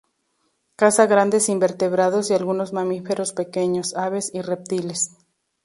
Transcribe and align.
Caza 0.77 1.05
grandes 1.05 1.47
invertebrados 1.47 2.31
y 2.31 2.33
algunos 2.33 2.73
mamíferos 2.73 3.33
pequeños, 3.33 3.93
aves 3.95 4.31
y 4.33 4.41
reptiles. 4.41 5.11